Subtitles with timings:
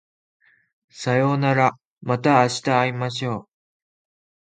[0.89, 3.47] さようならまた明日会いましょう